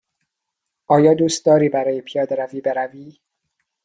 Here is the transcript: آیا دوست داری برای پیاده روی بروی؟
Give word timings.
آیا 0.87 1.13
دوست 1.13 1.45
داری 1.45 1.69
برای 1.69 2.01
پیاده 2.01 2.35
روی 2.35 2.61
بروی؟ 2.61 3.17